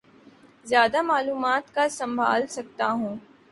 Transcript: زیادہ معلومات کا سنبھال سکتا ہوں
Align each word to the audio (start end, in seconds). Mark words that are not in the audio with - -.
زیادہ 0.65 1.01
معلومات 1.01 1.73
کا 1.75 1.87
سنبھال 1.89 2.47
سکتا 2.47 2.91
ہوں 2.91 3.15